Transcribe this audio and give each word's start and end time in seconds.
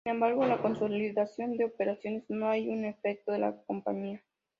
Sin 0.03 0.13
embargo, 0.13 0.47
la 0.47 0.59
consolidación 0.59 1.57
de 1.57 1.65
operaciones 1.65 2.23
no 2.27 2.49
hay 2.49 2.67
un 2.69 2.85
efecto 2.85 3.33
de 3.33 3.37
la 3.37 3.55
compañía. 3.67 4.23